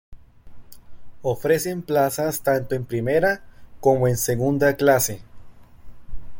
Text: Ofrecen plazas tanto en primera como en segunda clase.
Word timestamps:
Ofrecen 1.21 1.83
plazas 1.83 2.41
tanto 2.41 2.73
en 2.73 2.85
primera 2.85 3.43
como 3.81 4.07
en 4.07 4.17
segunda 4.17 4.73
clase. 4.75 5.21